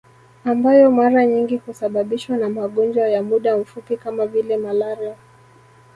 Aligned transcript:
Ambayo 0.45 0.91
mara 0.91 1.25
nyingi 1.25 1.57
husababishwa 1.57 2.37
na 2.37 2.49
magonjwa 2.49 3.07
ya 3.09 3.23
muda 3.23 3.57
mfupi 3.57 3.97
kama 3.97 4.27
vile 4.27 4.57
malaria 4.57 5.15